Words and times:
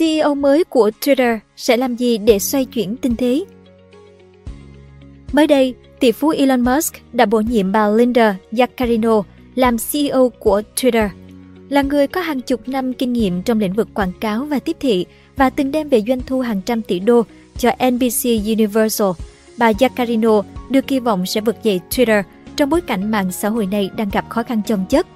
CEO 0.00 0.34
mới 0.34 0.64
của 0.64 0.90
Twitter 1.00 1.38
sẽ 1.56 1.76
làm 1.76 1.96
gì 1.96 2.18
để 2.18 2.38
xoay 2.38 2.64
chuyển 2.64 2.96
tình 2.96 3.16
thế? 3.16 3.44
Mới 5.32 5.46
đây, 5.46 5.74
tỷ 6.00 6.12
phú 6.12 6.28
Elon 6.28 6.60
Musk 6.60 6.94
đã 7.12 7.26
bổ 7.26 7.40
nhiệm 7.40 7.72
bà 7.72 7.88
Linda 7.88 8.36
Yaccarino 8.58 9.22
làm 9.54 9.76
CEO 9.92 10.28
của 10.38 10.62
Twitter. 10.76 11.08
Là 11.68 11.82
người 11.82 12.06
có 12.06 12.20
hàng 12.20 12.40
chục 12.40 12.68
năm 12.68 12.92
kinh 12.92 13.12
nghiệm 13.12 13.42
trong 13.42 13.60
lĩnh 13.60 13.72
vực 13.72 13.88
quảng 13.94 14.12
cáo 14.20 14.44
và 14.44 14.58
tiếp 14.58 14.76
thị 14.80 15.06
và 15.36 15.50
từng 15.50 15.70
đem 15.70 15.88
về 15.88 16.02
doanh 16.08 16.20
thu 16.26 16.40
hàng 16.40 16.60
trăm 16.66 16.82
tỷ 16.82 16.98
đô 16.98 17.22
cho 17.58 17.70
NBC 17.90 18.24
Universal, 18.24 19.08
bà 19.58 19.72
Yaccarino 19.80 20.42
được 20.70 20.86
kỳ 20.86 20.98
vọng 20.98 21.26
sẽ 21.26 21.40
vực 21.40 21.56
dậy 21.62 21.80
Twitter 21.90 22.22
trong 22.56 22.70
bối 22.70 22.80
cảnh 22.80 23.10
mạng 23.10 23.32
xã 23.32 23.48
hội 23.48 23.66
này 23.66 23.90
đang 23.96 24.08
gặp 24.08 24.28
khó 24.28 24.42
khăn 24.42 24.62
chồng 24.66 24.84
chất. 24.88 25.06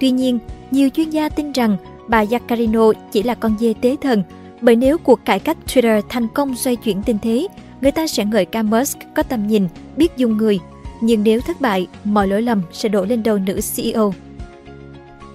Tuy 0.00 0.10
nhiên, 0.10 0.38
nhiều 0.70 0.88
chuyên 0.88 1.10
gia 1.10 1.28
tin 1.28 1.52
rằng 1.52 1.76
bà 2.10 2.24
Yaccarino 2.30 2.92
chỉ 3.12 3.22
là 3.22 3.34
con 3.34 3.56
dê 3.58 3.74
tế 3.80 3.96
thần, 4.00 4.22
bởi 4.60 4.76
nếu 4.76 4.98
cuộc 4.98 5.24
cải 5.24 5.40
cách 5.40 5.56
Twitter 5.66 6.02
thành 6.08 6.28
công 6.28 6.56
xoay 6.56 6.76
chuyển 6.76 7.02
tình 7.02 7.18
thế, 7.22 7.46
người 7.80 7.90
ta 7.90 8.06
sẽ 8.06 8.24
ngợi 8.24 8.44
ca 8.44 8.62
Musk 8.62 8.98
có 9.14 9.22
tầm 9.22 9.46
nhìn, 9.46 9.68
biết 9.96 10.16
dùng 10.16 10.36
người. 10.36 10.58
Nhưng 11.00 11.22
nếu 11.22 11.40
thất 11.40 11.60
bại, 11.60 11.86
mọi 12.04 12.28
lỗi 12.28 12.42
lầm 12.42 12.62
sẽ 12.72 12.88
đổ 12.88 13.04
lên 13.04 13.22
đầu 13.22 13.38
nữ 13.38 13.60
CEO. 13.74 14.14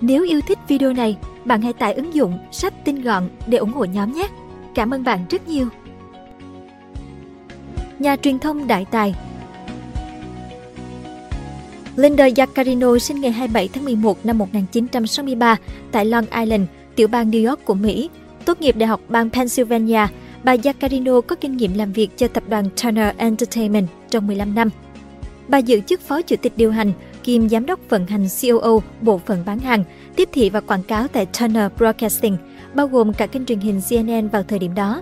Nếu 0.01 0.23
yêu 0.23 0.41
thích 0.47 0.59
video 0.67 0.93
này, 0.93 1.17
bạn 1.45 1.61
hãy 1.61 1.73
tải 1.73 1.93
ứng 1.93 2.13
dụng 2.13 2.39
sách 2.51 2.85
tin 2.85 3.01
gọn 3.01 3.29
để 3.47 3.57
ủng 3.57 3.73
hộ 3.73 3.85
nhóm 3.85 4.11
nhé. 4.11 4.27
Cảm 4.75 4.93
ơn 4.93 5.03
bạn 5.03 5.19
rất 5.29 5.47
nhiều. 5.47 5.67
Nhà 7.99 8.15
truyền 8.15 8.39
thông 8.39 8.67
đại 8.67 8.85
tài 8.91 9.15
Linda 11.95 12.27
Yaccarino 12.37 12.97
sinh 12.97 13.21
ngày 13.21 13.31
27 13.31 13.69
tháng 13.73 13.85
11 13.85 14.25
năm 14.25 14.37
1963 14.37 15.57
tại 15.91 16.05
Long 16.05 16.25
Island, 16.39 16.63
tiểu 16.95 17.07
bang 17.07 17.31
New 17.31 17.49
York 17.49 17.65
của 17.65 17.73
Mỹ. 17.73 18.09
Tốt 18.45 18.61
nghiệp 18.61 18.77
Đại 18.77 18.87
học 18.87 19.01
bang 19.07 19.29
Pennsylvania, 19.29 20.07
bà 20.43 20.55
Yaccarino 20.63 21.21
có 21.21 21.35
kinh 21.35 21.57
nghiệm 21.57 21.73
làm 21.73 21.93
việc 21.93 22.17
cho 22.17 22.27
tập 22.27 22.43
đoàn 22.47 22.69
Turner 22.83 23.15
Entertainment 23.17 23.87
trong 24.09 24.27
15 24.27 24.55
năm. 24.55 24.69
Bà 25.47 25.57
giữ 25.57 25.79
chức 25.79 26.01
phó 26.01 26.21
chủ 26.21 26.35
tịch 26.41 26.53
điều 26.55 26.71
hành, 26.71 26.91
kiêm 27.23 27.49
giám 27.49 27.65
đốc 27.65 27.79
vận 27.89 28.07
hành 28.07 28.27
COO 28.41 28.79
bộ 29.01 29.21
phận 29.25 29.43
bán 29.45 29.59
hàng, 29.59 29.83
tiếp 30.15 30.29
thị 30.31 30.49
và 30.49 30.59
quảng 30.59 30.83
cáo 30.83 31.07
tại 31.07 31.25
Turner 31.25 31.71
Broadcasting, 31.77 32.37
bao 32.73 32.87
gồm 32.87 33.13
cả 33.13 33.27
kênh 33.27 33.45
truyền 33.45 33.59
hình 33.59 33.81
CNN 33.89 34.27
vào 34.27 34.43
thời 34.43 34.59
điểm 34.59 34.75
đó. 34.75 35.01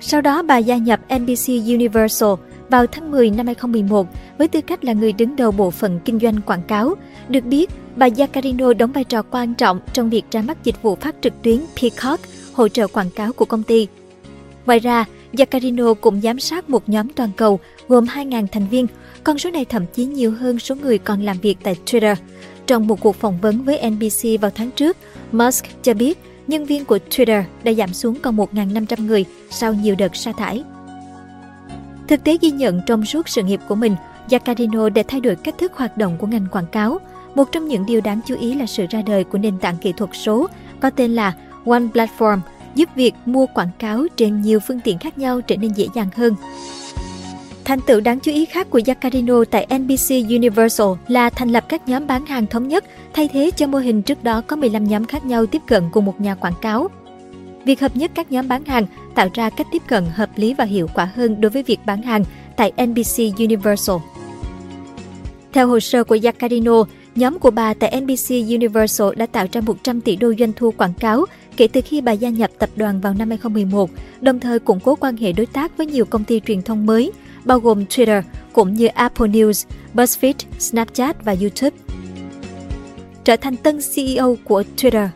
Sau 0.00 0.20
đó 0.20 0.42
bà 0.42 0.58
gia 0.58 0.76
nhập 0.76 1.00
NBC 1.18 1.48
Universal 1.48 2.30
vào 2.70 2.86
tháng 2.86 3.10
10 3.10 3.30
năm 3.30 3.46
2011 3.46 4.06
với 4.38 4.48
tư 4.48 4.60
cách 4.60 4.84
là 4.84 4.92
người 4.92 5.12
đứng 5.12 5.36
đầu 5.36 5.50
bộ 5.50 5.70
phận 5.70 6.00
kinh 6.04 6.18
doanh 6.18 6.40
quảng 6.40 6.62
cáo. 6.62 6.94
Được 7.28 7.44
biết, 7.44 7.70
bà 7.96 8.08
Yaccarino 8.18 8.72
đóng 8.72 8.92
vai 8.92 9.04
trò 9.04 9.22
quan 9.22 9.54
trọng 9.54 9.80
trong 9.92 10.10
việc 10.10 10.24
ra 10.30 10.42
mắt 10.42 10.64
dịch 10.64 10.82
vụ 10.82 10.94
phát 10.94 11.14
trực 11.20 11.42
tuyến 11.42 11.60
Peacock, 11.80 12.24
hỗ 12.52 12.68
trợ 12.68 12.86
quảng 12.86 13.10
cáo 13.10 13.32
của 13.32 13.44
công 13.44 13.62
ty. 13.62 13.86
Ngoài 14.66 14.78
ra, 14.78 15.04
Yaccarino 15.38 15.94
cũng 15.94 16.20
giám 16.20 16.38
sát 16.38 16.70
một 16.70 16.88
nhóm 16.88 17.08
toàn 17.08 17.30
cầu 17.36 17.60
gồm 17.88 18.04
2.000 18.04 18.46
thành 18.52 18.66
viên, 18.68 18.86
con 19.24 19.38
số 19.38 19.50
này 19.50 19.64
thậm 19.64 19.86
chí 19.94 20.04
nhiều 20.04 20.32
hơn 20.32 20.58
số 20.58 20.74
người 20.74 20.98
còn 20.98 21.22
làm 21.22 21.38
việc 21.38 21.58
tại 21.62 21.76
Twitter. 21.86 22.14
Trong 22.66 22.86
một 22.86 23.00
cuộc 23.00 23.16
phỏng 23.16 23.40
vấn 23.40 23.64
với 23.64 23.90
NBC 23.90 24.40
vào 24.40 24.50
tháng 24.54 24.70
trước, 24.70 24.96
Musk 25.32 25.64
cho 25.82 25.94
biết 25.94 26.18
nhân 26.46 26.64
viên 26.64 26.84
của 26.84 26.98
Twitter 27.10 27.42
đã 27.64 27.72
giảm 27.72 27.92
xuống 27.94 28.14
còn 28.22 28.36
1.500 28.36 29.06
người 29.06 29.24
sau 29.50 29.74
nhiều 29.74 29.94
đợt 29.98 30.16
sa 30.16 30.32
thải. 30.32 30.64
Thực 32.10 32.24
tế 32.24 32.38
ghi 32.40 32.50
nhận 32.50 32.80
trong 32.86 33.04
suốt 33.04 33.28
sự 33.28 33.42
nghiệp 33.42 33.60
của 33.68 33.74
mình, 33.74 33.96
Jacarino 34.28 34.88
đã 34.88 35.02
thay 35.08 35.20
đổi 35.20 35.36
cách 35.36 35.54
thức 35.58 35.72
hoạt 35.74 35.96
động 35.96 36.16
của 36.18 36.26
ngành 36.26 36.46
quảng 36.50 36.66
cáo. 36.66 36.98
Một 37.34 37.52
trong 37.52 37.68
những 37.68 37.86
điều 37.86 38.00
đáng 38.00 38.20
chú 38.26 38.36
ý 38.40 38.54
là 38.54 38.66
sự 38.66 38.86
ra 38.90 39.02
đời 39.02 39.24
của 39.24 39.38
nền 39.38 39.58
tảng 39.58 39.76
kỹ 39.76 39.92
thuật 39.92 40.10
số 40.12 40.46
có 40.80 40.90
tên 40.90 41.14
là 41.14 41.34
One 41.66 41.80
Platform, 41.80 42.38
giúp 42.74 42.88
việc 42.94 43.14
mua 43.26 43.46
quảng 43.46 43.70
cáo 43.78 44.06
trên 44.16 44.42
nhiều 44.42 44.60
phương 44.60 44.80
tiện 44.80 44.98
khác 44.98 45.18
nhau 45.18 45.40
trở 45.40 45.56
nên 45.56 45.72
dễ 45.72 45.86
dàng 45.94 46.08
hơn. 46.16 46.34
Thành 47.64 47.80
tựu 47.80 48.00
đáng 48.00 48.20
chú 48.20 48.32
ý 48.32 48.44
khác 48.44 48.70
của 48.70 48.78
Jacarino 48.78 49.44
tại 49.44 49.66
NBC 49.78 50.10
Universal 50.28 50.88
là 51.08 51.30
thành 51.30 51.48
lập 51.48 51.64
các 51.68 51.88
nhóm 51.88 52.06
bán 52.06 52.26
hàng 52.26 52.46
thống 52.46 52.68
nhất, 52.68 52.84
thay 53.12 53.28
thế 53.32 53.50
cho 53.56 53.66
mô 53.66 53.78
hình 53.78 54.02
trước 54.02 54.24
đó 54.24 54.40
có 54.46 54.56
15 54.56 54.84
nhóm 54.84 55.04
khác 55.04 55.24
nhau 55.24 55.46
tiếp 55.46 55.62
cận 55.66 55.84
cùng 55.92 56.04
một 56.04 56.20
nhà 56.20 56.34
quảng 56.34 56.54
cáo. 56.62 56.88
Việc 57.64 57.80
hợp 57.80 57.96
nhất 57.96 58.10
các 58.14 58.32
nhóm 58.32 58.48
bán 58.48 58.64
hàng 58.64 58.86
tạo 59.14 59.28
ra 59.34 59.50
cách 59.50 59.66
tiếp 59.72 59.82
cận 59.88 60.04
hợp 60.14 60.30
lý 60.36 60.54
và 60.54 60.64
hiệu 60.64 60.86
quả 60.94 61.10
hơn 61.14 61.40
đối 61.40 61.50
với 61.50 61.62
việc 61.62 61.80
bán 61.86 62.02
hàng 62.02 62.24
tại 62.56 62.72
NBC 62.86 63.38
Universal. 63.38 63.96
Theo 65.52 65.68
hồ 65.68 65.80
sơ 65.80 66.04
của 66.04 66.18
Yaccarino, 66.22 66.84
nhóm 67.14 67.38
của 67.38 67.50
bà 67.50 67.74
tại 67.74 68.00
NBC 68.00 68.30
Universal 68.30 69.08
đã 69.16 69.26
tạo 69.26 69.46
ra 69.52 69.60
100 69.60 70.00
tỷ 70.00 70.16
đô 70.16 70.32
doanh 70.38 70.52
thu 70.52 70.70
quảng 70.70 70.94
cáo 70.94 71.24
kể 71.56 71.68
từ 71.68 71.80
khi 71.80 72.00
bà 72.00 72.12
gia 72.12 72.28
nhập 72.28 72.50
tập 72.58 72.70
đoàn 72.76 73.00
vào 73.00 73.14
năm 73.14 73.28
2011, 73.28 73.90
đồng 74.20 74.40
thời 74.40 74.58
củng 74.58 74.80
cố 74.80 74.94
quan 74.94 75.16
hệ 75.16 75.32
đối 75.32 75.46
tác 75.46 75.76
với 75.76 75.86
nhiều 75.86 76.04
công 76.04 76.24
ty 76.24 76.40
truyền 76.40 76.62
thông 76.62 76.86
mới, 76.86 77.12
bao 77.44 77.60
gồm 77.60 77.84
Twitter, 77.84 78.22
cũng 78.52 78.74
như 78.74 78.86
Apple 78.86 79.28
News, 79.28 79.66
BuzzFeed, 79.94 80.34
Snapchat 80.58 81.24
và 81.24 81.36
YouTube. 81.40 81.76
Trở 83.24 83.36
thành 83.36 83.56
tân 83.56 83.78
CEO 83.94 84.36
của 84.44 84.62
Twitter 84.76 85.08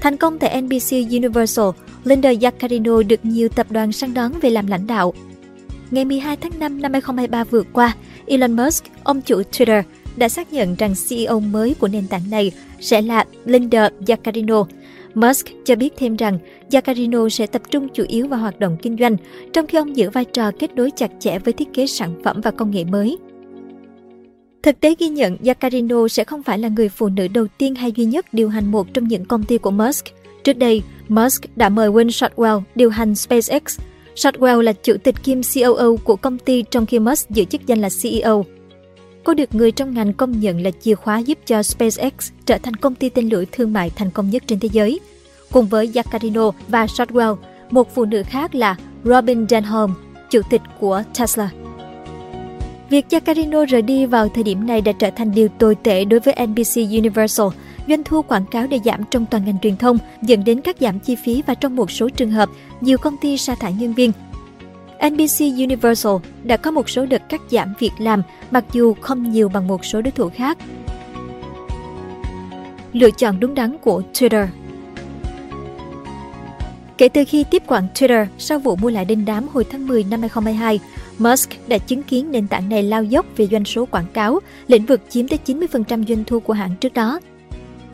Thành 0.00 0.16
công 0.16 0.38
tại 0.38 0.62
NBC 0.62 0.90
Universal, 0.90 1.66
Linda 2.04 2.32
Yaccarino 2.42 3.02
được 3.02 3.24
nhiều 3.24 3.48
tập 3.48 3.66
đoàn 3.70 3.92
săn 3.92 4.14
đón 4.14 4.32
về 4.40 4.50
làm 4.50 4.66
lãnh 4.66 4.86
đạo. 4.86 5.14
Ngày 5.90 6.04
12 6.04 6.36
tháng 6.36 6.58
5 6.58 6.82
năm 6.82 6.92
2023 6.92 7.44
vừa 7.44 7.62
qua, 7.72 7.96
Elon 8.26 8.52
Musk, 8.52 8.84
ông 9.02 9.20
chủ 9.22 9.42
Twitter, 9.52 9.82
đã 10.16 10.28
xác 10.28 10.52
nhận 10.52 10.74
rằng 10.74 10.94
CEO 11.08 11.40
mới 11.40 11.74
của 11.80 11.88
nền 11.88 12.06
tảng 12.06 12.30
này 12.30 12.52
sẽ 12.80 13.02
là 13.02 13.24
Linda 13.44 13.88
Yaccarino. 14.08 14.64
Musk 15.14 15.46
cho 15.64 15.76
biết 15.76 15.94
thêm 15.96 16.16
rằng 16.16 16.38
Yaccarino 16.72 17.28
sẽ 17.28 17.46
tập 17.46 17.62
trung 17.70 17.88
chủ 17.88 18.04
yếu 18.08 18.28
vào 18.28 18.40
hoạt 18.40 18.60
động 18.60 18.76
kinh 18.82 18.96
doanh, 19.00 19.16
trong 19.52 19.66
khi 19.66 19.78
ông 19.78 19.96
giữ 19.96 20.10
vai 20.10 20.24
trò 20.24 20.50
kết 20.58 20.74
nối 20.74 20.90
chặt 20.96 21.10
chẽ 21.18 21.38
với 21.38 21.52
thiết 21.52 21.68
kế 21.74 21.86
sản 21.86 22.14
phẩm 22.24 22.40
và 22.40 22.50
công 22.50 22.70
nghệ 22.70 22.84
mới. 22.84 23.18
Thực 24.62 24.80
tế 24.80 24.94
ghi 24.98 25.08
nhận 25.08 25.36
Jacarino 25.42 26.08
sẽ 26.08 26.24
không 26.24 26.42
phải 26.42 26.58
là 26.58 26.68
người 26.68 26.88
phụ 26.88 27.08
nữ 27.08 27.28
đầu 27.28 27.46
tiên 27.58 27.74
hay 27.74 27.92
duy 27.92 28.04
nhất 28.04 28.26
điều 28.32 28.48
hành 28.48 28.66
một 28.66 28.94
trong 28.94 29.08
những 29.08 29.24
công 29.24 29.42
ty 29.42 29.58
của 29.58 29.70
Musk. 29.70 30.04
Trước 30.44 30.52
đây, 30.52 30.82
Musk 31.08 31.42
đã 31.56 31.68
mời 31.68 31.90
Wayne 31.90 32.08
Shotwell 32.08 32.62
điều 32.74 32.90
hành 32.90 33.14
SpaceX. 33.14 33.80
Shotwell 34.14 34.60
là 34.60 34.72
chủ 34.72 34.96
tịch 35.02 35.14
kiêm 35.24 35.40
COO 35.54 35.96
của 36.04 36.16
công 36.16 36.38
ty 36.38 36.64
trong 36.70 36.86
khi 36.86 36.98
Musk 36.98 37.30
giữ 37.30 37.44
chức 37.44 37.66
danh 37.66 37.80
là 37.80 37.88
CEO. 38.02 38.44
Cô 39.24 39.34
được 39.34 39.54
người 39.54 39.72
trong 39.72 39.94
ngành 39.94 40.12
công 40.12 40.40
nhận 40.40 40.62
là 40.62 40.70
chìa 40.80 40.94
khóa 40.94 41.18
giúp 41.18 41.38
cho 41.46 41.62
SpaceX 41.62 42.12
trở 42.46 42.58
thành 42.58 42.76
công 42.76 42.94
ty 42.94 43.08
tên 43.08 43.28
lửa 43.28 43.44
thương 43.52 43.72
mại 43.72 43.90
thành 43.90 44.10
công 44.10 44.30
nhất 44.30 44.42
trên 44.46 44.58
thế 44.58 44.68
giới. 44.72 45.00
Cùng 45.52 45.66
với 45.66 45.86
Jacarino 45.86 46.52
và 46.68 46.86
Shotwell, 46.86 47.36
một 47.70 47.94
phụ 47.94 48.04
nữ 48.04 48.22
khác 48.26 48.54
là 48.54 48.76
Robin 49.04 49.48
Denholm, 49.48 49.90
chủ 50.30 50.40
tịch 50.50 50.62
của 50.80 51.02
Tesla. 51.18 51.50
Việc 52.90 53.06
Jacarino 53.10 53.64
rời 53.64 53.82
đi 53.82 54.06
vào 54.06 54.28
thời 54.28 54.44
điểm 54.44 54.66
này 54.66 54.80
đã 54.80 54.92
trở 54.92 55.10
thành 55.10 55.34
điều 55.34 55.48
tồi 55.48 55.74
tệ 55.74 56.04
đối 56.04 56.20
với 56.20 56.34
NBC 56.46 56.76
Universal. 56.76 57.46
Doanh 57.88 58.04
thu 58.04 58.22
quảng 58.22 58.46
cáo 58.50 58.66
đã 58.66 58.76
giảm 58.84 59.00
trong 59.10 59.26
toàn 59.26 59.44
ngành 59.44 59.58
truyền 59.62 59.76
thông, 59.76 59.98
dẫn 60.22 60.44
đến 60.44 60.60
các 60.60 60.76
giảm 60.80 60.98
chi 61.00 61.16
phí 61.16 61.42
và 61.46 61.54
trong 61.54 61.76
một 61.76 61.90
số 61.90 62.08
trường 62.08 62.30
hợp, 62.30 62.48
nhiều 62.80 62.98
công 62.98 63.16
ty 63.16 63.38
sa 63.38 63.54
thải 63.54 63.72
nhân 63.72 63.94
viên. 63.94 64.12
NBC 65.10 65.40
Universal 65.40 66.12
đã 66.42 66.56
có 66.56 66.70
một 66.70 66.90
số 66.90 67.06
đợt 67.06 67.28
cắt 67.28 67.40
giảm 67.50 67.74
việc 67.78 67.92
làm, 67.98 68.22
mặc 68.50 68.64
dù 68.72 68.94
không 69.00 69.30
nhiều 69.30 69.48
bằng 69.48 69.66
một 69.66 69.84
số 69.84 70.02
đối 70.02 70.10
thủ 70.10 70.28
khác. 70.34 70.58
Lựa 72.92 73.10
chọn 73.10 73.40
đúng 73.40 73.54
đắn 73.54 73.76
của 73.78 74.02
Twitter 74.12 74.46
Kể 76.98 77.08
từ 77.08 77.24
khi 77.28 77.44
tiếp 77.44 77.62
quản 77.66 77.86
Twitter 77.94 78.26
sau 78.38 78.58
vụ 78.58 78.76
mua 78.76 78.90
lại 78.90 79.04
đinh 79.04 79.24
đám 79.24 79.48
hồi 79.48 79.64
tháng 79.70 79.86
10 79.86 80.04
năm 80.04 80.20
2022, 80.20 80.80
Musk 81.20 81.50
đã 81.68 81.78
chứng 81.78 82.02
kiến 82.02 82.30
nền 82.30 82.46
tảng 82.46 82.68
này 82.68 82.82
lao 82.82 83.04
dốc 83.04 83.26
về 83.36 83.46
doanh 83.46 83.64
số 83.64 83.86
quảng 83.86 84.06
cáo, 84.12 84.40
lĩnh 84.68 84.86
vực 84.86 85.00
chiếm 85.08 85.28
tới 85.28 85.38
90% 85.46 86.04
doanh 86.06 86.24
thu 86.24 86.40
của 86.40 86.52
hãng 86.52 86.74
trước 86.80 86.94
đó. 86.94 87.20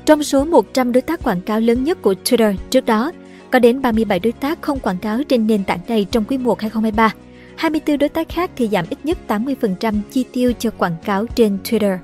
Trong 0.04 0.22
số 0.22 0.44
100 0.44 0.92
đối 0.92 1.02
tác 1.02 1.22
quảng 1.24 1.40
cáo 1.40 1.60
lớn 1.60 1.84
nhất 1.84 2.02
của 2.02 2.14
Twitter 2.24 2.54
trước 2.70 2.86
đó, 2.86 3.12
có 3.50 3.58
đến 3.58 3.82
37 3.82 4.18
đối 4.18 4.32
tác 4.32 4.62
không 4.62 4.78
quảng 4.78 4.98
cáo 4.98 5.22
trên 5.22 5.46
nền 5.46 5.64
tảng 5.64 5.80
này 5.88 6.06
trong 6.10 6.24
quý 6.24 6.38
1 6.38 6.60
2023. 6.60 7.14
24 7.56 7.98
đối 7.98 8.08
tác 8.08 8.28
khác 8.28 8.50
thì 8.56 8.68
giảm 8.68 8.84
ít 8.90 8.98
nhất 9.04 9.18
80% 9.28 9.94
chi 10.10 10.24
tiêu 10.32 10.52
cho 10.58 10.70
quảng 10.70 10.96
cáo 11.04 11.26
trên 11.26 11.58
Twitter. 11.64 11.98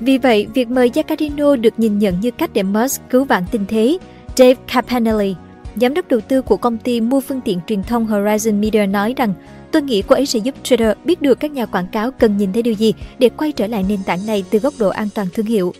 Vì 0.00 0.18
vậy, 0.18 0.46
việc 0.54 0.68
mời 0.68 0.90
Jacarino 0.90 1.60
được 1.60 1.78
nhìn 1.78 1.98
nhận 1.98 2.20
như 2.20 2.30
cách 2.30 2.50
để 2.52 2.62
Musk 2.62 3.02
cứu 3.10 3.24
vãn 3.24 3.44
tình 3.50 3.64
thế. 3.68 3.98
Dave 4.36 4.54
Capanelli, 4.66 5.34
giám 5.76 5.94
đốc 5.94 6.08
đầu 6.08 6.20
tư 6.20 6.42
của 6.42 6.56
công 6.56 6.78
ty 6.78 7.00
mua 7.00 7.20
phương 7.20 7.40
tiện 7.40 7.60
truyền 7.66 7.82
thông 7.82 8.06
Horizon 8.06 8.60
Media 8.60 8.86
nói 8.86 9.14
rằng 9.16 9.34
Tôi 9.72 9.82
nghĩ 9.82 10.02
cô 10.02 10.14
ấy 10.14 10.26
sẽ 10.26 10.38
giúp 10.38 10.54
trader 10.62 10.92
biết 11.04 11.22
được 11.22 11.40
các 11.40 11.50
nhà 11.50 11.66
quảng 11.66 11.86
cáo 11.92 12.10
cần 12.10 12.36
nhìn 12.36 12.52
thấy 12.52 12.62
điều 12.62 12.74
gì 12.74 12.94
để 13.18 13.28
quay 13.28 13.52
trở 13.52 13.66
lại 13.66 13.84
nền 13.88 13.98
tảng 14.06 14.26
này 14.26 14.44
từ 14.50 14.58
góc 14.58 14.74
độ 14.78 14.88
an 14.88 15.08
toàn 15.14 15.26
thương 15.34 15.46
hiệu. 15.46 15.74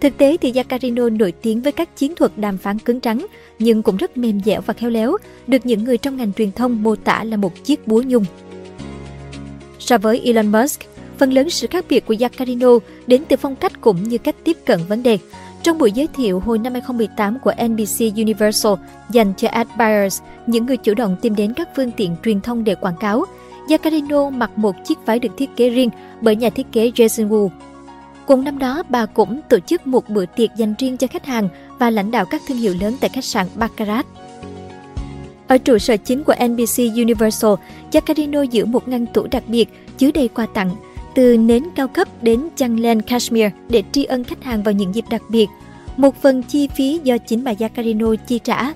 Thực 0.00 0.16
tế 0.16 0.36
thì 0.40 0.52
Jacarino 0.52 1.16
nổi 1.16 1.32
tiếng 1.32 1.62
với 1.62 1.72
các 1.72 1.96
chiến 1.96 2.14
thuật 2.14 2.32
đàm 2.36 2.58
phán 2.58 2.78
cứng 2.78 3.00
rắn, 3.02 3.26
nhưng 3.58 3.82
cũng 3.82 3.96
rất 3.96 4.16
mềm 4.16 4.40
dẻo 4.44 4.60
và 4.60 4.74
khéo 4.74 4.90
léo, 4.90 5.16
được 5.46 5.66
những 5.66 5.84
người 5.84 5.98
trong 5.98 6.16
ngành 6.16 6.32
truyền 6.32 6.52
thông 6.52 6.82
mô 6.82 6.96
tả 6.96 7.24
là 7.24 7.36
một 7.36 7.64
chiếc 7.64 7.86
búa 7.86 8.02
nhung. 8.06 8.24
So 9.78 9.98
với 9.98 10.20
Elon 10.24 10.52
Musk, 10.52 10.80
phần 11.18 11.32
lớn 11.32 11.50
sự 11.50 11.66
khác 11.70 11.84
biệt 11.88 12.06
của 12.06 12.14
Jacarino 12.14 12.78
đến 13.06 13.22
từ 13.28 13.36
phong 13.36 13.56
cách 13.56 13.80
cũng 13.80 14.08
như 14.08 14.18
cách 14.18 14.36
tiếp 14.44 14.56
cận 14.64 14.80
vấn 14.88 15.02
đề. 15.02 15.18
Trong 15.62 15.78
buổi 15.78 15.92
giới 15.92 16.06
thiệu 16.06 16.40
hồi 16.40 16.58
năm 16.58 16.72
2018 16.72 17.38
của 17.38 17.52
NBC 17.68 18.16
Universal 18.16 18.72
dành 19.10 19.32
cho 19.36 19.48
ad 19.48 19.68
buyers, 19.78 20.22
những 20.46 20.66
người 20.66 20.76
chủ 20.76 20.94
động 20.94 21.16
tìm 21.20 21.34
đến 21.34 21.52
các 21.54 21.68
phương 21.76 21.90
tiện 21.90 22.16
truyền 22.24 22.40
thông 22.40 22.64
để 22.64 22.74
quảng 22.74 22.96
cáo, 23.00 23.24
Jacarino 23.68 24.30
mặc 24.30 24.50
một 24.56 24.76
chiếc 24.84 24.98
váy 25.06 25.18
được 25.18 25.28
thiết 25.36 25.50
kế 25.56 25.70
riêng 25.70 25.90
bởi 26.20 26.36
nhà 26.36 26.50
thiết 26.50 26.66
kế 26.72 26.90
Jason 26.90 27.28
Wu. 27.28 27.48
Cùng 28.26 28.44
năm 28.44 28.58
đó, 28.58 28.82
bà 28.88 29.06
cũng 29.06 29.40
tổ 29.48 29.58
chức 29.58 29.86
một 29.86 30.08
bữa 30.08 30.26
tiệc 30.26 30.50
dành 30.56 30.74
riêng 30.78 30.96
cho 30.96 31.06
khách 31.06 31.26
hàng 31.26 31.48
và 31.78 31.90
lãnh 31.90 32.10
đạo 32.10 32.24
các 32.30 32.42
thương 32.48 32.58
hiệu 32.58 32.74
lớn 32.80 32.96
tại 33.00 33.10
khách 33.14 33.24
sạn 33.24 33.46
Baccarat. 33.54 34.06
Ở 35.46 35.58
trụ 35.58 35.78
sở 35.78 35.96
chính 35.96 36.24
của 36.24 36.34
NBC 36.46 36.78
Universal, 36.96 37.52
Jacarino 37.92 38.42
giữ 38.42 38.64
một 38.64 38.88
ngăn 38.88 39.06
tủ 39.06 39.26
đặc 39.30 39.42
biệt 39.46 39.68
chứa 39.98 40.10
đầy 40.14 40.28
quà 40.28 40.46
tặng, 40.54 40.70
từ 41.14 41.36
nến 41.36 41.62
cao 41.74 41.88
cấp 41.88 42.08
đến 42.22 42.48
chăn 42.56 42.80
len 42.80 43.02
cashmere 43.02 43.50
để 43.68 43.82
tri 43.92 44.04
ân 44.04 44.24
khách 44.24 44.44
hàng 44.44 44.62
vào 44.62 44.72
những 44.72 44.94
dịp 44.94 45.04
đặc 45.10 45.22
biệt. 45.28 45.46
Một 45.96 46.22
phần 46.22 46.42
chi 46.42 46.68
phí 46.76 47.00
do 47.04 47.18
chính 47.18 47.44
bà 47.44 47.52
Yacarino 47.60 48.14
chi 48.26 48.38
trả. 48.44 48.72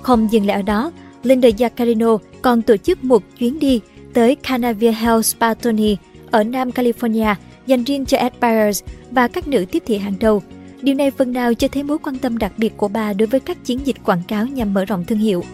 Không 0.00 0.32
dừng 0.32 0.46
lại 0.46 0.56
ở 0.56 0.62
đó, 0.62 0.92
Linda 1.22 1.48
Yacarino 1.58 2.18
còn 2.42 2.62
tổ 2.62 2.76
chức 2.76 3.04
một 3.04 3.22
chuyến 3.38 3.58
đi 3.58 3.80
tới 4.14 4.34
Canavia 4.34 4.92
Health 4.92 5.24
Spa 5.24 5.54
Tony 5.54 5.96
ở 6.30 6.44
Nam 6.44 6.70
California 6.70 7.34
dành 7.66 7.84
riêng 7.84 8.06
cho 8.06 8.18
Ad 8.18 8.82
và 9.10 9.28
các 9.28 9.48
nữ 9.48 9.64
tiếp 9.70 9.82
thị 9.86 9.98
hàng 9.98 10.14
đầu. 10.20 10.42
Điều 10.82 10.94
này 10.94 11.10
phần 11.10 11.32
nào 11.32 11.54
cho 11.54 11.68
thấy 11.68 11.82
mối 11.82 11.98
quan 11.98 12.18
tâm 12.18 12.38
đặc 12.38 12.52
biệt 12.56 12.76
của 12.76 12.88
bà 12.88 13.12
đối 13.12 13.26
với 13.26 13.40
các 13.40 13.64
chiến 13.64 13.80
dịch 13.84 13.96
quảng 14.04 14.22
cáo 14.28 14.46
nhằm 14.46 14.74
mở 14.74 14.84
rộng 14.84 15.04
thương 15.04 15.18
hiệu. 15.18 15.44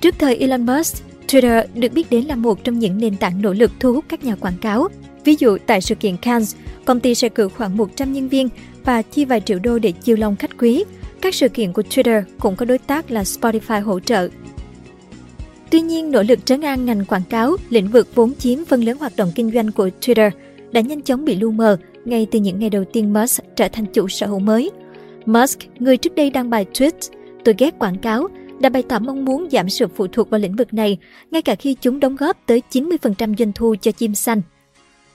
Trước 0.00 0.14
thời 0.18 0.36
Elon 0.36 0.66
Musk, 0.66 1.04
Twitter 1.28 1.64
được 1.74 1.92
biết 1.92 2.10
đến 2.10 2.24
là 2.24 2.36
một 2.36 2.64
trong 2.64 2.78
những 2.78 2.98
nền 2.98 3.16
tảng 3.16 3.42
nỗ 3.42 3.52
lực 3.52 3.70
thu 3.80 3.92
hút 3.92 4.04
các 4.08 4.24
nhà 4.24 4.34
quảng 4.34 4.58
cáo. 4.60 4.88
Ví 5.24 5.36
dụ 5.38 5.58
tại 5.66 5.80
sự 5.80 5.94
kiện 5.94 6.16
Cannes, 6.16 6.56
công 6.84 7.00
ty 7.00 7.14
sẽ 7.14 7.28
cử 7.28 7.48
khoảng 7.48 7.76
100 7.76 8.12
nhân 8.12 8.28
viên 8.28 8.48
và 8.84 9.02
chi 9.02 9.24
vài 9.24 9.40
triệu 9.40 9.58
đô 9.58 9.78
để 9.78 9.92
chiêu 9.92 10.16
lòng 10.16 10.36
khách 10.36 10.58
quý. 10.58 10.84
Các 11.20 11.34
sự 11.34 11.48
kiện 11.48 11.72
của 11.72 11.82
Twitter 11.82 12.22
cũng 12.40 12.56
có 12.56 12.64
đối 12.64 12.78
tác 12.78 13.10
là 13.10 13.22
Spotify 13.22 13.82
hỗ 13.82 14.00
trợ. 14.00 14.28
Tuy 15.70 15.80
nhiên, 15.80 16.10
nỗ 16.10 16.22
lực 16.22 16.46
trấn 16.46 16.60
an 16.60 16.84
ngành 16.84 17.04
quảng 17.04 17.22
cáo, 17.30 17.56
lĩnh 17.70 17.88
vực 17.88 18.14
vốn 18.14 18.34
chiếm 18.34 18.64
phần 18.64 18.84
lớn 18.84 18.98
hoạt 18.98 19.12
động 19.16 19.32
kinh 19.34 19.50
doanh 19.54 19.72
của 19.72 19.90
Twitter, 20.00 20.30
đã 20.72 20.80
nhanh 20.80 21.02
chóng 21.02 21.24
bị 21.24 21.36
lu 21.36 21.50
mờ 21.50 21.76
ngay 22.04 22.26
từ 22.30 22.38
những 22.38 22.58
ngày 22.58 22.70
đầu 22.70 22.84
tiên 22.92 23.12
Musk 23.12 23.42
trở 23.56 23.68
thành 23.68 23.86
chủ 23.86 24.08
sở 24.08 24.26
hữu 24.26 24.38
mới. 24.38 24.70
Musk, 25.26 25.58
người 25.78 25.96
trước 25.96 26.14
đây 26.14 26.30
đăng 26.30 26.50
bài 26.50 26.66
tweet 26.72 26.92
Tôi 27.44 27.54
ghét 27.58 27.78
quảng 27.78 27.98
cáo, 27.98 28.28
đã 28.60 28.68
bày 28.68 28.82
tỏ 28.82 28.98
mong 28.98 29.24
muốn 29.24 29.48
giảm 29.50 29.68
sự 29.68 29.86
phụ 29.88 30.06
thuộc 30.06 30.30
vào 30.30 30.40
lĩnh 30.40 30.56
vực 30.56 30.74
này, 30.74 30.98
ngay 31.30 31.42
cả 31.42 31.54
khi 31.54 31.74
chúng 31.74 32.00
đóng 32.00 32.16
góp 32.16 32.36
tới 32.46 32.62
90% 32.70 33.36
doanh 33.36 33.52
thu 33.52 33.74
cho 33.80 33.92
chim 33.92 34.14
xanh. 34.14 34.42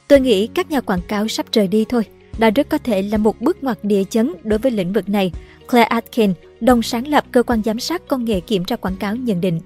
Tôi 0.07 0.19
nghĩ 0.19 0.47
các 0.47 0.71
nhà 0.71 0.81
quảng 0.81 1.01
cáo 1.07 1.27
sắp 1.27 1.45
rời 1.51 1.67
đi 1.67 1.85
thôi. 1.89 2.03
Đó 2.37 2.49
rất 2.55 2.69
có 2.69 2.77
thể 2.77 3.01
là 3.01 3.17
một 3.17 3.41
bước 3.41 3.63
ngoặt 3.63 3.77
địa 3.83 4.03
chấn 4.03 4.33
đối 4.43 4.59
với 4.59 4.71
lĩnh 4.71 4.93
vực 4.93 5.09
này, 5.09 5.31
Claire 5.67 5.87
Atkin, 5.87 6.33
đồng 6.61 6.81
sáng 6.81 7.07
lập 7.07 7.25
cơ 7.31 7.43
quan 7.43 7.61
giám 7.65 7.79
sát 7.79 8.07
công 8.07 8.25
nghệ 8.25 8.39
kiểm 8.39 8.65
tra 8.65 8.75
quảng 8.75 8.95
cáo 8.95 9.15
nhận 9.15 9.41
định. 9.41 9.59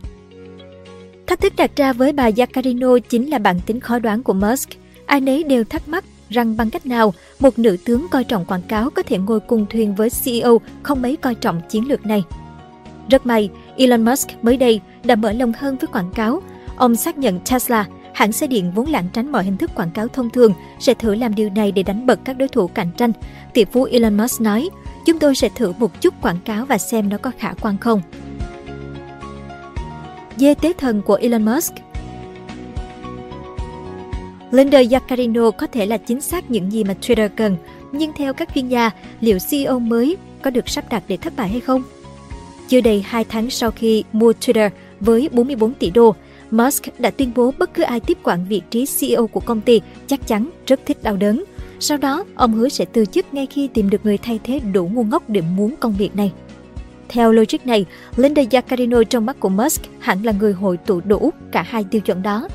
Thách 1.27 1.41
thức 1.41 1.53
đặt 1.57 1.71
ra 1.75 1.93
với 1.93 2.13
bà 2.13 2.29
Yacarino 2.37 2.97
chính 3.09 3.29
là 3.29 3.37
bản 3.37 3.59
tính 3.65 3.79
khó 3.79 3.99
đoán 3.99 4.23
của 4.23 4.33
Musk. 4.33 4.69
Ai 5.05 5.21
nấy 5.21 5.43
đều 5.43 5.63
thắc 5.63 5.87
mắc 5.87 6.03
rằng 6.29 6.57
bằng 6.57 6.69
cách 6.69 6.85
nào 6.85 7.13
một 7.39 7.59
nữ 7.59 7.77
tướng 7.85 8.07
coi 8.11 8.23
trọng 8.23 8.45
quảng 8.45 8.61
cáo 8.67 8.89
có 8.89 9.03
thể 9.03 9.17
ngồi 9.17 9.39
cùng 9.39 9.65
thuyền 9.69 9.95
với 9.95 10.09
CEO 10.23 10.61
không 10.83 11.01
mấy 11.01 11.15
coi 11.15 11.35
trọng 11.35 11.61
chiến 11.69 11.87
lược 11.87 12.05
này. 12.05 12.23
Rất 13.09 13.25
may, 13.25 13.49
Elon 13.77 14.05
Musk 14.05 14.29
mới 14.41 14.57
đây 14.57 14.81
đã 15.03 15.15
mở 15.15 15.31
lòng 15.31 15.53
hơn 15.57 15.77
với 15.77 15.87
quảng 15.87 16.11
cáo. 16.15 16.41
Ông 16.75 16.95
xác 16.95 17.17
nhận 17.17 17.39
Tesla, 17.39 17.85
hãng 18.13 18.31
xe 18.31 18.47
điện 18.47 18.71
vốn 18.75 18.89
lảng 18.89 19.07
tránh 19.13 19.31
mọi 19.31 19.43
hình 19.43 19.57
thức 19.57 19.71
quảng 19.75 19.91
cáo 19.91 20.07
thông 20.07 20.29
thường, 20.29 20.53
sẽ 20.79 20.93
thử 20.93 21.15
làm 21.15 21.35
điều 21.35 21.49
này 21.49 21.71
để 21.71 21.83
đánh 21.83 22.05
bật 22.05 22.19
các 22.25 22.37
đối 22.37 22.47
thủ 22.47 22.67
cạnh 22.67 22.91
tranh. 22.97 23.11
Tỷ 23.53 23.65
phú 23.65 23.83
Elon 23.83 24.17
Musk 24.17 24.41
nói, 24.41 24.69
chúng 25.05 25.19
tôi 25.19 25.35
sẽ 25.35 25.49
thử 25.49 25.73
một 25.79 26.01
chút 26.01 26.13
quảng 26.21 26.39
cáo 26.45 26.65
và 26.65 26.77
xem 26.77 27.09
nó 27.09 27.17
có 27.17 27.31
khả 27.37 27.53
quan 27.61 27.77
không. 27.77 28.01
Dê 30.37 30.53
tế 30.53 30.73
thần 30.77 31.01
của 31.01 31.15
Elon 31.15 31.45
Musk 31.45 31.73
Linda 34.51 34.81
Yaccarino 34.91 35.51
có 35.51 35.67
thể 35.67 35.85
là 35.85 35.97
chính 35.97 36.21
xác 36.21 36.51
những 36.51 36.71
gì 36.71 36.83
mà 36.83 36.95
Twitter 37.01 37.29
cần, 37.35 37.57
nhưng 37.91 38.13
theo 38.13 38.33
các 38.33 38.49
chuyên 38.55 38.67
gia, 38.67 38.91
liệu 39.19 39.37
CEO 39.49 39.79
mới 39.79 40.17
có 40.41 40.49
được 40.49 40.69
sắp 40.69 40.85
đặt 40.89 41.03
để 41.07 41.17
thất 41.17 41.33
bại 41.35 41.49
hay 41.49 41.59
không? 41.59 41.83
Chưa 42.67 42.81
đầy 42.81 43.01
2 43.01 43.25
tháng 43.29 43.49
sau 43.49 43.71
khi 43.71 44.03
mua 44.13 44.31
Twitter 44.31 44.69
với 44.99 45.29
44 45.31 45.73
tỷ 45.73 45.89
đô, 45.89 46.15
Musk 46.51 46.83
đã 46.99 47.09
tuyên 47.09 47.31
bố 47.35 47.53
bất 47.57 47.73
cứ 47.73 47.83
ai 47.83 47.99
tiếp 47.99 48.17
quản 48.23 48.45
vị 48.49 48.61
trí 48.69 48.85
CEO 48.99 49.27
của 49.27 49.39
công 49.39 49.61
ty 49.61 49.81
chắc 50.07 50.27
chắn 50.27 50.49
rất 50.67 50.79
thích 50.85 51.03
đau 51.03 51.17
đớn. 51.17 51.43
Sau 51.79 51.97
đó, 51.97 52.25
ông 52.35 52.53
hứa 52.53 52.69
sẽ 52.69 52.85
từ 52.85 53.05
chức 53.05 53.33
ngay 53.33 53.45
khi 53.45 53.67
tìm 53.67 53.89
được 53.89 54.05
người 54.05 54.17
thay 54.17 54.39
thế 54.43 54.59
đủ 54.59 54.87
ngu 54.93 55.03
ngốc 55.03 55.29
để 55.29 55.41
muốn 55.41 55.75
công 55.79 55.93
việc 55.93 56.15
này. 56.15 56.31
Theo 57.09 57.31
logic 57.31 57.65
này, 57.65 57.85
Linda 58.15 58.41
Yaccarino 58.51 59.03
trong 59.03 59.25
mắt 59.25 59.39
của 59.39 59.49
Musk 59.49 59.81
hẳn 59.99 60.23
là 60.23 60.31
người 60.31 60.53
hội 60.53 60.77
tụ 60.77 61.01
đủ 61.01 61.31
cả 61.51 61.61
hai 61.61 61.83
tiêu 61.83 62.01
chuẩn 62.01 62.23
đó. 62.23 62.47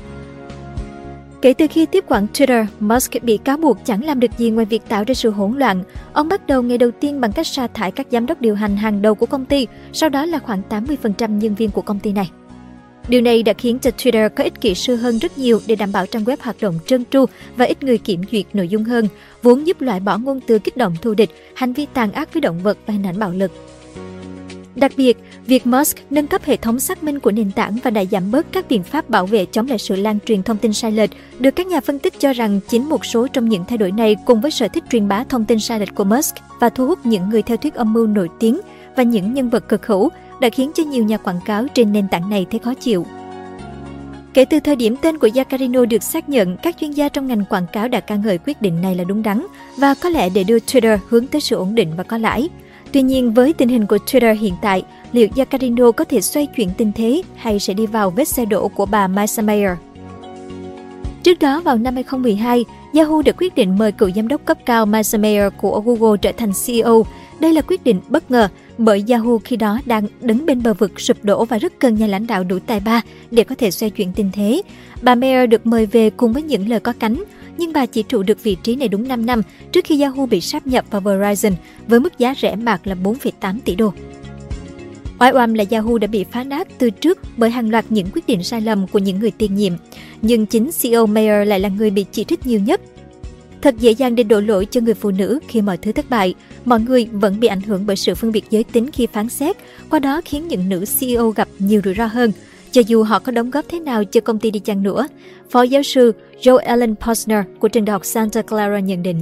Kể 1.43 1.53
từ 1.53 1.67
khi 1.69 1.85
tiếp 1.85 2.03
quản 2.07 2.27
Twitter, 2.33 2.65
Musk 2.79 3.23
bị 3.23 3.37
cáo 3.37 3.57
buộc 3.57 3.77
chẳng 3.85 4.03
làm 4.03 4.19
được 4.19 4.31
gì 4.37 4.49
ngoài 4.49 4.65
việc 4.65 4.81
tạo 4.89 5.03
ra 5.07 5.13
sự 5.13 5.29
hỗn 5.29 5.57
loạn. 5.57 5.83
Ông 6.13 6.27
bắt 6.27 6.47
đầu 6.47 6.61
ngày 6.61 6.77
đầu 6.77 6.91
tiên 6.91 7.21
bằng 7.21 7.31
cách 7.31 7.47
sa 7.47 7.67
thải 7.67 7.91
các 7.91 8.07
giám 8.11 8.25
đốc 8.25 8.41
điều 8.41 8.55
hành 8.55 8.77
hàng 8.77 9.01
đầu 9.01 9.15
của 9.15 9.25
công 9.25 9.45
ty, 9.45 9.67
sau 9.93 10.09
đó 10.09 10.25
là 10.25 10.39
khoảng 10.39 10.61
80% 10.69 11.37
nhân 11.37 11.55
viên 11.55 11.71
của 11.71 11.81
công 11.81 11.99
ty 11.99 12.11
này. 12.11 12.31
Điều 13.07 13.21
này 13.21 13.43
đã 13.43 13.53
khiến 13.53 13.79
cho 13.79 13.91
Twitter 13.97 14.29
có 14.29 14.43
ít 14.43 14.61
kỹ 14.61 14.75
sư 14.75 14.95
hơn 14.95 15.19
rất 15.19 15.37
nhiều 15.37 15.59
để 15.67 15.75
đảm 15.75 15.91
bảo 15.91 16.05
trang 16.05 16.23
web 16.23 16.37
hoạt 16.41 16.55
động 16.61 16.79
trơn 16.85 17.03
tru 17.11 17.25
và 17.55 17.65
ít 17.65 17.83
người 17.83 17.97
kiểm 17.97 18.21
duyệt 18.31 18.45
nội 18.53 18.67
dung 18.67 18.83
hơn, 18.83 19.07
vốn 19.41 19.67
giúp 19.67 19.81
loại 19.81 19.99
bỏ 19.99 20.17
ngôn 20.17 20.39
từ 20.47 20.59
kích 20.59 20.77
động 20.77 20.95
thù 21.01 21.13
địch, 21.13 21.29
hành 21.55 21.73
vi 21.73 21.85
tàn 21.93 22.11
ác 22.11 22.33
với 22.33 22.41
động 22.41 22.59
vật 22.63 22.77
và 22.85 22.93
hình 22.93 23.07
ảnh 23.07 23.19
bạo 23.19 23.31
lực. 23.31 23.51
Đặc 24.75 24.91
biệt, 24.97 25.17
việc 25.45 25.67
Musk 25.67 25.97
nâng 26.09 26.27
cấp 26.27 26.41
hệ 26.45 26.57
thống 26.57 26.79
xác 26.79 27.03
minh 27.03 27.19
của 27.19 27.31
nền 27.31 27.51
tảng 27.51 27.77
và 27.83 27.91
đã 27.91 28.03
giảm 28.05 28.31
bớt 28.31 28.45
các 28.51 28.65
biện 28.69 28.83
pháp 28.83 29.09
bảo 29.09 29.25
vệ 29.25 29.45
chống 29.45 29.67
lại 29.67 29.77
sự 29.77 29.95
lan 29.95 30.19
truyền 30.25 30.43
thông 30.43 30.57
tin 30.57 30.73
sai 30.73 30.91
lệch, 30.91 31.09
được 31.39 31.51
các 31.51 31.67
nhà 31.67 31.79
phân 31.81 31.99
tích 31.99 32.13
cho 32.19 32.33
rằng 32.33 32.59
chính 32.69 32.89
một 32.89 33.05
số 33.05 33.27
trong 33.27 33.49
những 33.49 33.65
thay 33.67 33.77
đổi 33.77 33.91
này 33.91 34.15
cùng 34.25 34.41
với 34.41 34.51
sở 34.51 34.67
thích 34.67 34.83
truyền 34.89 35.07
bá 35.07 35.23
thông 35.23 35.45
tin 35.45 35.59
sai 35.59 35.79
lệch 35.79 35.95
của 35.95 36.03
Musk 36.03 36.35
và 36.59 36.69
thu 36.69 36.87
hút 36.87 36.99
những 37.05 37.29
người 37.29 37.41
theo 37.41 37.57
thuyết 37.57 37.73
âm 37.73 37.93
mưu 37.93 38.07
nổi 38.07 38.29
tiếng 38.39 38.59
và 38.95 39.03
những 39.03 39.33
nhân 39.33 39.49
vật 39.49 39.69
cực 39.69 39.85
hữu 39.87 40.09
đã 40.41 40.49
khiến 40.49 40.71
cho 40.75 40.83
nhiều 40.83 41.03
nhà 41.03 41.17
quảng 41.17 41.39
cáo 41.45 41.67
trên 41.73 41.93
nền 41.93 42.07
tảng 42.07 42.29
này 42.29 42.45
thấy 42.51 42.59
khó 42.59 42.73
chịu. 42.73 43.05
Kể 44.33 44.45
từ 44.45 44.59
thời 44.59 44.75
điểm 44.75 44.95
tên 45.01 45.17
của 45.17 45.29
Yacarino 45.35 45.85
được 45.85 46.03
xác 46.03 46.29
nhận, 46.29 46.57
các 46.57 46.75
chuyên 46.79 46.91
gia 46.91 47.09
trong 47.09 47.27
ngành 47.27 47.45
quảng 47.45 47.67
cáo 47.73 47.87
đã 47.87 47.99
ca 47.99 48.15
ngợi 48.15 48.37
quyết 48.37 48.61
định 48.61 48.81
này 48.81 48.95
là 48.95 49.03
đúng 49.03 49.23
đắn 49.23 49.45
và 49.77 49.93
có 49.93 50.09
lẽ 50.09 50.29
để 50.29 50.43
đưa 50.43 50.57
Twitter 50.57 50.97
hướng 51.09 51.27
tới 51.27 51.41
sự 51.41 51.55
ổn 51.55 51.75
định 51.75 51.93
và 51.97 52.03
có 52.03 52.17
lãi. 52.17 52.49
Tuy 52.93 53.01
nhiên, 53.01 53.33
với 53.33 53.53
tình 53.53 53.69
hình 53.69 53.85
của 53.85 53.97
Twitter 53.97 54.33
hiện 54.33 54.53
tại, 54.61 54.83
liệu 55.11 55.27
Yacarino 55.37 55.91
có 55.91 56.03
thể 56.03 56.21
xoay 56.21 56.45
chuyển 56.45 56.69
tình 56.77 56.91
thế 56.95 57.21
hay 57.35 57.59
sẽ 57.59 57.73
đi 57.73 57.85
vào 57.85 58.09
vết 58.09 58.27
xe 58.27 58.45
đổ 58.45 58.67
của 58.67 58.85
bà 58.85 59.07
Marissa 59.07 59.43
Mayer? 59.43 59.77
Trước 61.23 61.39
đó 61.39 61.61
vào 61.61 61.77
năm 61.77 61.95
2012, 61.95 62.65
Yahoo 62.93 63.21
đã 63.25 63.31
quyết 63.37 63.55
định 63.55 63.77
mời 63.77 63.91
cựu 63.91 64.11
giám 64.11 64.27
đốc 64.27 64.45
cấp 64.45 64.57
cao 64.65 64.85
Marissa 64.85 65.17
Mayer 65.17 65.53
của 65.61 65.81
Google 65.85 66.17
trở 66.21 66.31
thành 66.31 66.51
CEO. 66.65 67.05
Đây 67.39 67.53
là 67.53 67.61
quyết 67.61 67.83
định 67.83 68.01
bất 68.09 68.31
ngờ 68.31 68.47
bởi 68.77 69.03
Yahoo 69.09 69.37
khi 69.43 69.55
đó 69.55 69.79
đang 69.85 70.07
đứng 70.21 70.45
bên 70.45 70.63
bờ 70.63 70.73
vực 70.73 71.01
sụp 71.01 71.17
đổ 71.23 71.45
và 71.45 71.57
rất 71.57 71.73
cần 71.79 71.95
nhà 71.95 72.07
lãnh 72.07 72.27
đạo 72.27 72.43
đủ 72.43 72.59
tài 72.67 72.79
ba 72.79 73.01
để 73.31 73.43
có 73.43 73.55
thể 73.55 73.71
xoay 73.71 73.89
chuyển 73.89 74.13
tình 74.13 74.29
thế. 74.33 74.61
Bà 75.01 75.15
Mayer 75.15 75.49
được 75.49 75.65
mời 75.65 75.85
về 75.85 76.09
cùng 76.09 76.33
với 76.33 76.43
những 76.43 76.69
lời 76.69 76.79
có 76.79 76.93
cánh, 76.99 77.23
nhưng 77.57 77.73
bà 77.73 77.85
chỉ 77.85 78.03
trụ 78.03 78.23
được 78.23 78.43
vị 78.43 78.57
trí 78.63 78.75
này 78.75 78.87
đúng 78.87 79.07
5 79.07 79.25
năm 79.25 79.41
trước 79.71 79.85
khi 79.85 80.01
Yahoo 80.01 80.25
bị 80.25 80.41
sáp 80.41 80.67
nhập 80.67 80.85
vào 80.91 81.01
Verizon 81.01 81.51
với 81.87 81.99
mức 81.99 82.19
giá 82.19 82.33
rẻ 82.41 82.55
mạt 82.55 82.87
là 82.87 82.95
4,8 83.03 83.59
tỷ 83.65 83.75
đô. 83.75 83.93
Oai 85.19 85.31
oăm 85.31 85.53
là 85.53 85.63
Yahoo 85.71 85.97
đã 85.97 86.07
bị 86.07 86.23
phá 86.31 86.43
nát 86.43 86.67
từ 86.77 86.89
trước 86.89 87.19
bởi 87.37 87.49
hàng 87.49 87.69
loạt 87.69 87.85
những 87.89 88.07
quyết 88.13 88.27
định 88.27 88.43
sai 88.43 88.61
lầm 88.61 88.87
của 88.87 88.99
những 88.99 89.19
người 89.19 89.31
tiền 89.31 89.55
nhiệm, 89.55 89.73
nhưng 90.21 90.45
chính 90.45 90.69
CEO 90.81 91.05
Mayer 91.05 91.47
lại 91.47 91.59
là 91.59 91.69
người 91.69 91.89
bị 91.89 92.05
chỉ 92.11 92.23
trích 92.23 92.47
nhiều 92.47 92.59
nhất. 92.59 92.81
Thật 93.61 93.75
dễ 93.79 93.91
dàng 93.91 94.15
để 94.15 94.23
đổ 94.23 94.39
lỗi 94.39 94.67
cho 94.71 94.81
người 94.81 94.93
phụ 94.93 95.11
nữ 95.11 95.39
khi 95.47 95.61
mọi 95.61 95.77
thứ 95.77 95.91
thất 95.91 96.09
bại. 96.09 96.33
Mọi 96.65 96.79
người 96.79 97.07
vẫn 97.11 97.39
bị 97.39 97.47
ảnh 97.47 97.61
hưởng 97.61 97.85
bởi 97.85 97.95
sự 97.95 98.15
phân 98.15 98.31
biệt 98.31 98.45
giới 98.49 98.63
tính 98.63 98.91
khi 98.93 99.07
phán 99.13 99.29
xét, 99.29 99.57
qua 99.89 99.99
đó 99.99 100.21
khiến 100.25 100.47
những 100.47 100.69
nữ 100.69 100.85
CEO 100.99 101.29
gặp 101.29 101.47
nhiều 101.59 101.81
rủi 101.83 101.93
ro 101.93 102.05
hơn– 102.05 102.31
cho 102.73 102.81
dù 102.87 103.03
họ 103.03 103.19
có 103.19 103.31
đóng 103.31 103.51
góp 103.51 103.65
thế 103.69 103.79
nào 103.79 104.03
cho 104.03 104.21
công 104.21 104.39
ty 104.39 104.51
đi 104.51 104.59
chăng 104.59 104.83
nữa, 104.83 105.07
Phó 105.49 105.61
giáo 105.61 105.83
sư 105.83 106.13
Joe 106.41 106.57
Allen 106.57 106.95
Posner 106.95 107.45
của 107.59 107.67
trường 107.67 107.85
đại 107.85 107.91
học 107.91 108.05
Santa 108.05 108.41
Clara 108.41 108.79
nhận 108.79 109.03
định. 109.03 109.21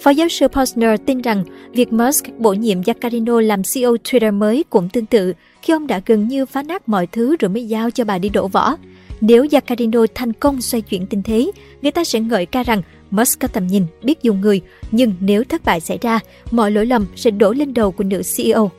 Phó 0.00 0.10
giáo 0.10 0.28
sư 0.28 0.48
Posner 0.48 1.00
tin 1.06 1.20
rằng 1.20 1.44
việc 1.72 1.92
Musk 1.92 2.24
bổ 2.38 2.52
nhiệm 2.52 2.80
Jacarino 2.80 3.40
làm 3.40 3.62
CEO 3.74 3.94
Twitter 3.94 4.38
mới 4.38 4.64
cũng 4.70 4.88
tương 4.88 5.06
tự 5.06 5.32
khi 5.62 5.72
ông 5.72 5.86
đã 5.86 6.00
gần 6.06 6.28
như 6.28 6.46
phá 6.46 6.62
nát 6.62 6.88
mọi 6.88 7.06
thứ 7.06 7.36
rồi 7.40 7.48
mới 7.48 7.68
giao 7.68 7.90
cho 7.90 8.04
bà 8.04 8.18
đi 8.18 8.28
đổ 8.28 8.48
võ. 8.48 8.76
Nếu 9.20 9.44
Jacarino 9.44 10.06
thành 10.14 10.32
công 10.32 10.60
xoay 10.60 10.82
chuyển 10.82 11.06
tình 11.06 11.22
thế, 11.22 11.50
người 11.82 11.92
ta 11.92 12.04
sẽ 12.04 12.20
ngợi 12.20 12.46
ca 12.46 12.62
rằng 12.62 12.82
Musk 13.10 13.40
có 13.40 13.48
tầm 13.48 13.66
nhìn, 13.66 13.86
biết 14.02 14.22
dùng 14.22 14.40
người, 14.40 14.60
nhưng 14.90 15.14
nếu 15.20 15.44
thất 15.44 15.64
bại 15.64 15.80
xảy 15.80 15.98
ra, 16.00 16.20
mọi 16.50 16.70
lỗi 16.70 16.86
lầm 16.86 17.06
sẽ 17.16 17.30
đổ 17.30 17.52
lên 17.52 17.74
đầu 17.74 17.92
của 17.92 18.04
nữ 18.04 18.22
CEO. 18.36 18.70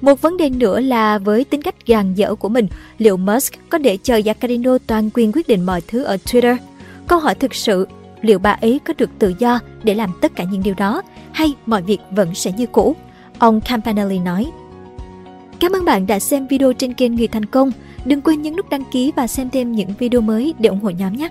Một 0.00 0.22
vấn 0.22 0.36
đề 0.36 0.50
nữa 0.50 0.80
là 0.80 1.18
với 1.18 1.44
tính 1.44 1.62
cách 1.62 1.86
gàn 1.86 2.14
dở 2.14 2.34
của 2.34 2.48
mình, 2.48 2.68
liệu 2.98 3.16
Musk 3.16 3.54
có 3.68 3.78
để 3.78 3.98
cho 4.02 4.20
Yacarino 4.26 4.78
toàn 4.86 5.10
quyền 5.14 5.32
quyết 5.32 5.48
định 5.48 5.66
mọi 5.66 5.80
thứ 5.88 6.02
ở 6.02 6.16
Twitter? 6.24 6.56
Câu 7.06 7.18
hỏi 7.18 7.34
thực 7.34 7.54
sự, 7.54 7.86
liệu 8.22 8.38
bà 8.38 8.52
ấy 8.52 8.80
có 8.84 8.94
được 8.98 9.10
tự 9.18 9.34
do 9.38 9.58
để 9.82 9.94
làm 9.94 10.10
tất 10.20 10.36
cả 10.36 10.44
những 10.44 10.62
điều 10.62 10.74
đó, 10.74 11.02
hay 11.32 11.54
mọi 11.66 11.82
việc 11.82 11.98
vẫn 12.10 12.34
sẽ 12.34 12.52
như 12.52 12.66
cũ. 12.66 12.96
Ông 13.38 13.60
Campanelli 13.60 14.18
nói. 14.18 14.46
Cảm 15.60 15.72
ơn 15.72 15.84
bạn 15.84 16.06
đã 16.06 16.18
xem 16.18 16.46
video 16.46 16.72
trên 16.72 16.94
kênh 16.94 17.14
Người 17.14 17.28
Thành 17.28 17.44
Công. 17.44 17.70
Đừng 18.04 18.20
quên 18.20 18.42
nhấn 18.42 18.56
nút 18.56 18.70
đăng 18.70 18.84
ký 18.84 19.12
và 19.16 19.26
xem 19.26 19.50
thêm 19.50 19.72
những 19.72 19.88
video 19.98 20.20
mới 20.20 20.54
để 20.58 20.68
ủng 20.68 20.80
hộ 20.80 20.90
nhóm 20.90 21.16
nhé. 21.16 21.28